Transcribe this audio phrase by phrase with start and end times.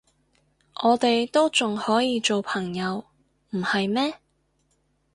[0.81, 3.05] 我哋都仲可以做朋友，
[3.51, 4.17] 唔係咩？